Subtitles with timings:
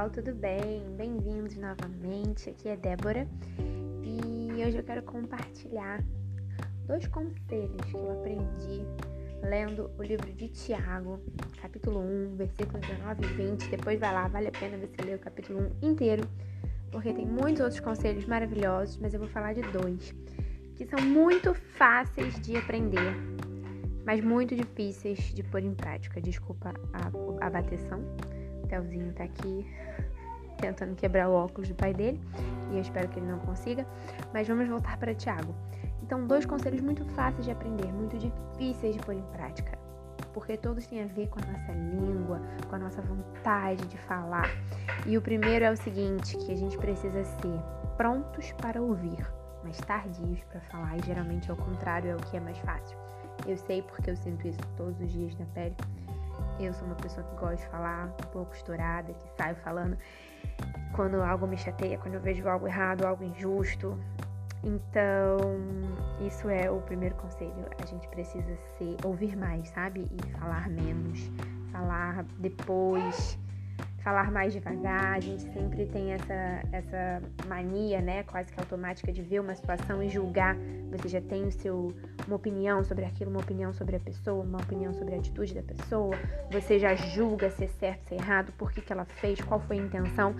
[0.00, 0.82] pessoal, tudo bem?
[0.96, 2.48] Bem-vindos novamente.
[2.48, 3.28] Aqui é Débora
[4.02, 6.02] e hoje eu quero compartilhar
[6.86, 8.82] dois conselhos que eu aprendi
[9.42, 11.20] lendo o livro de Tiago,
[11.60, 13.68] capítulo 1, versículos 19 e 20.
[13.68, 16.26] Depois vai lá, vale a pena você ler o capítulo 1 inteiro,
[16.90, 20.14] porque tem muitos outros conselhos maravilhosos, mas eu vou falar de dois
[20.76, 23.12] que são muito fáceis de aprender,
[24.06, 26.22] mas muito difíceis de pôr em prática.
[26.22, 28.02] Desculpa a, a bateção.
[28.70, 29.66] Telzinho tá aqui
[30.60, 32.20] tentando quebrar o óculos do pai dele
[32.70, 33.84] e eu espero que ele não consiga.
[34.32, 35.54] Mas vamos voltar para Tiago.
[36.02, 39.78] Então, dois conselhos muito fáceis de aprender, muito difíceis de pôr em prática,
[40.32, 44.48] porque todos têm a ver com a nossa língua, com a nossa vontade de falar.
[45.06, 47.60] E o primeiro é o seguinte, que a gente precisa ser
[47.96, 49.24] prontos para ouvir,
[49.62, 52.98] mas tardios para falar, e geralmente é o contrário, é o que é mais fácil.
[53.46, 55.76] Eu sei porque eu sinto isso todos os dias na pele.
[56.58, 59.96] Eu sou uma pessoa que gosta de falar, um pouco estourada, que saio falando
[60.94, 63.98] quando algo me chateia, quando eu vejo algo errado, algo injusto.
[64.62, 65.38] Então,
[66.26, 67.66] isso é o primeiro conselho.
[67.82, 70.10] A gente precisa ser ouvir mais, sabe?
[70.10, 71.30] E falar menos,
[71.72, 73.38] falar depois
[74.02, 79.22] falar mais devagar, a gente sempre tem essa, essa mania, né, quase que automática de
[79.22, 80.56] ver uma situação e julgar.
[80.90, 81.94] Você já tem o seu,
[82.26, 85.62] uma opinião sobre aquilo, uma opinião sobre a pessoa, uma opinião sobre a atitude da
[85.62, 86.16] pessoa,
[86.50, 89.60] você já julga se é certo, se é errado, por que, que ela fez, qual
[89.60, 90.34] foi a intenção.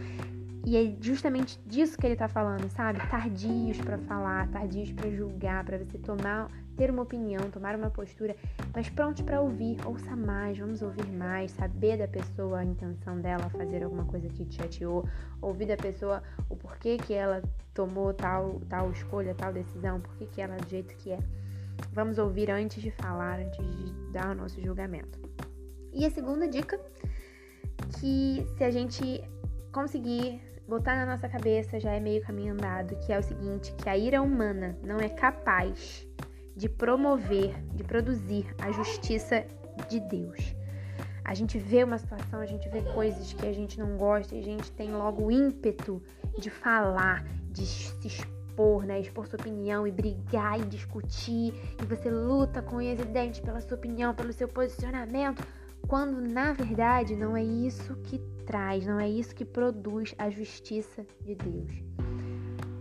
[0.67, 3.01] E é justamente disso que ele tá falando, sabe?
[3.09, 6.51] Tardios para falar, tardios para julgar, para você tomar,
[6.81, 8.35] ter uma opinião, tomar uma postura,
[8.75, 9.77] mas prontos para ouvir.
[9.85, 14.47] Ouça mais, vamos ouvir mais, saber da pessoa a intenção dela fazer alguma coisa que
[14.47, 15.07] te chateou,
[15.43, 17.43] ouvir da pessoa o porquê que ela
[17.75, 21.19] tomou tal, tal escolha, tal decisão, porquê que ela é do jeito que é.
[21.93, 25.21] Vamos ouvir antes de falar, antes de dar o nosso julgamento.
[25.93, 26.81] E a segunda dica,
[27.99, 29.23] que se a gente
[29.71, 33.89] conseguir botar na nossa cabeça já é meio caminho andado, que é o seguinte, que
[33.89, 36.09] a ira humana não é capaz
[36.61, 39.47] de promover, de produzir a justiça
[39.89, 40.55] de Deus.
[41.25, 44.39] A gente vê uma situação, a gente vê coisas que a gente não gosta e
[44.39, 46.03] a gente tem logo o ímpeto
[46.39, 49.01] de falar, de se expor, né?
[49.01, 51.55] Expor sua opinião e brigar e discutir.
[51.83, 55.43] E você luta com os dentes pela sua opinião, pelo seu posicionamento
[55.89, 61.07] quando na verdade não é isso que traz, não é isso que produz a justiça
[61.23, 61.73] de Deus.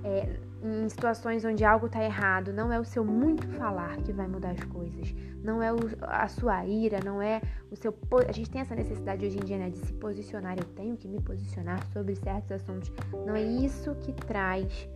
[0.04, 4.28] É, em situações onde algo está errado, não é o seu muito falar que vai
[4.28, 7.96] mudar as coisas, não é o, a sua ira, não é o seu.
[8.28, 11.08] A gente tem essa necessidade hoje em dia né, de se posicionar, eu tenho que
[11.08, 12.92] me posicionar sobre certos assuntos.
[13.26, 14.90] Não é isso que traz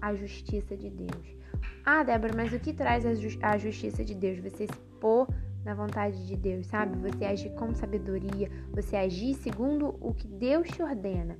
[0.00, 1.36] a justiça de Deus.
[1.84, 3.10] Ah, Débora, mas o que traz a,
[3.42, 4.38] a justiça de Deus?
[4.38, 5.26] Você se pôr
[5.64, 6.96] na vontade de Deus, sabe?
[7.10, 11.36] Você agir com sabedoria, você agir segundo o que Deus te ordena.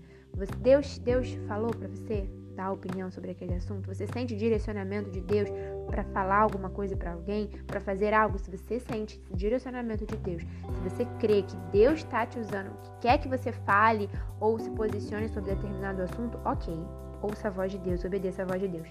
[0.60, 3.92] Deus, Deus falou para você dar opinião sobre aquele assunto.
[3.92, 5.48] Você sente direcionamento de Deus
[5.86, 8.38] para falar alguma coisa para alguém, para fazer algo.
[8.38, 12.90] Se você sente direcionamento de Deus, se você crê que Deus está te usando, que
[13.00, 14.08] quer que você fale
[14.38, 16.74] ou se posicione sobre determinado assunto, ok.
[17.22, 18.88] Ouça a voz de Deus, obedeça a voz de Deus.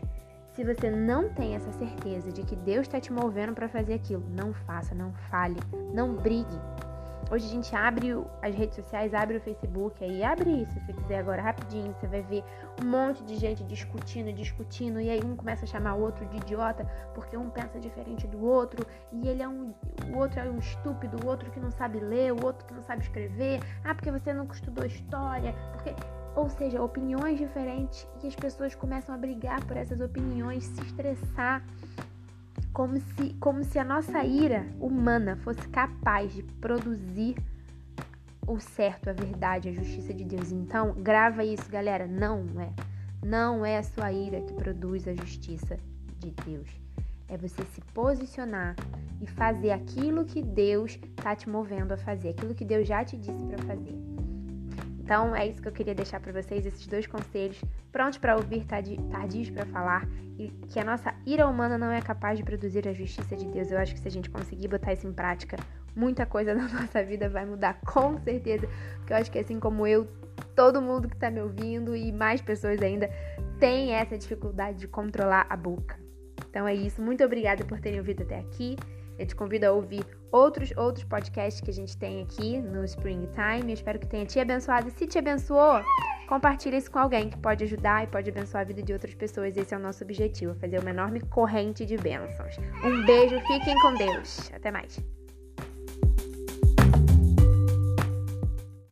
[0.54, 4.24] Se você não tem essa certeza de que Deus está te movendo para fazer aquilo,
[4.30, 5.58] não faça, não fale,
[5.94, 6.60] não brigue.
[7.32, 10.94] Hoje a gente abre as redes sociais, abre o Facebook aí, abre isso se você
[10.94, 12.44] quiser agora rapidinho, você vai ver
[12.82, 16.38] um monte de gente discutindo, discutindo, e aí um começa a chamar o outro de
[16.38, 19.74] idiota, porque um pensa diferente do outro, e ele é um,
[20.12, 22.82] o outro é um estúpido, o outro que não sabe ler, o outro que não
[22.82, 25.94] sabe escrever, ah, porque você nunca estudou história, porque
[26.36, 31.64] ou seja, opiniões diferentes e as pessoas começam a brigar por essas opiniões, se estressar,
[32.80, 37.36] como se, como se a nossa ira humana fosse capaz de produzir
[38.48, 40.54] o certo, a verdade, a justiça de Deus.
[40.54, 42.08] Então, grava isso, galera.
[42.08, 42.72] Não é.
[43.22, 45.78] Não é a sua ira que produz a justiça
[46.20, 46.70] de Deus.
[47.28, 48.78] É você se posicionar
[49.20, 53.18] e fazer aquilo que Deus está te movendo a fazer, aquilo que Deus já te
[53.18, 54.19] disse para fazer.
[55.10, 57.60] Então é isso que eu queria deixar para vocês, esses dois conselhos,
[57.92, 60.08] prontos para ouvir, tardios para falar,
[60.38, 63.72] e que a nossa ira humana não é capaz de produzir a justiça de Deus.
[63.72, 65.58] Eu acho que se a gente conseguir botar isso em prática,
[65.96, 69.88] muita coisa na nossa vida vai mudar com certeza, porque eu acho que assim como
[69.88, 70.08] eu,
[70.56, 73.10] todo mundo que está me ouvindo e mais pessoas ainda
[73.60, 75.98] tem essa dificuldade de controlar a boca.
[76.52, 78.78] Então é isso, muito obrigada por terem ouvido até aqui.
[79.20, 83.64] Eu te convido a ouvir outros outros podcasts que a gente tem aqui no Springtime.
[83.68, 84.88] Eu espero que tenha te abençoado.
[84.88, 85.82] E se te abençoou,
[86.28, 89.58] compartilha isso com alguém que pode ajudar e pode abençoar a vida de outras pessoas.
[89.58, 92.58] Esse é o nosso objetivo, fazer uma enorme corrente de bênçãos.
[92.84, 94.50] Um beijo, fiquem com Deus.
[94.54, 94.98] Até mais.